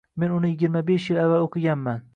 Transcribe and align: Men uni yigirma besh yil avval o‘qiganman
Men 0.15 0.31
uni 0.37 0.49
yigirma 0.51 0.81
besh 0.89 1.07
yil 1.11 1.21
avval 1.25 1.47
o‘qiganman 1.49 2.07